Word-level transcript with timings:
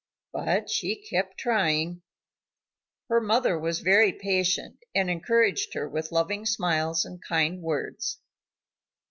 But 0.33 0.67
she 0.71 0.95
kept 0.95 1.37
trying. 1.37 2.01
Her 3.07 3.21
mother 3.21 3.59
was 3.59 3.81
very 3.81 4.11
patient 4.11 4.79
and 4.95 5.11
encouraged 5.11 5.75
her 5.75 5.87
with 5.87 6.11
loving 6.11 6.43
smiles 6.47 7.05
and 7.05 7.21
kind 7.23 7.61
words. 7.61 8.17